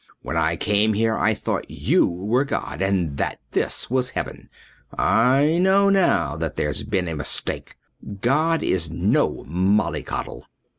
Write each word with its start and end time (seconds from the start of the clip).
When 0.23 0.35
I 0.35 0.55
came 0.55 0.93
here 0.93 1.15
I 1.15 1.35
thought 1.35 1.69
you 1.69 2.07
were 2.09 2.43
God 2.43 2.81
and 2.81 3.17
that 3.17 3.39
this 3.51 3.87
was 3.87 4.09
Heaven. 4.09 4.49
I 4.97 5.59
know 5.59 5.91
now 5.91 6.35
that 6.37 6.55
there's 6.55 6.81
been 6.81 7.07
a 7.07 7.15
mistake. 7.15 7.77
God 8.19 8.63
is 8.63 8.89
no 8.89 9.43
mollycoddle." 9.47 10.47